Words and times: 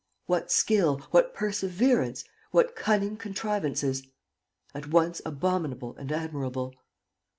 What 0.25 0.51
skill, 0.51 0.97
what 1.11 1.31
perseverance, 1.35 2.23
what 2.49 2.75
cunning 2.75 3.17
contrivances, 3.17 4.07
at 4.73 4.87
once 4.89 5.21
abominable 5.27 5.95
and 5.95 6.11
admirable! 6.11 6.73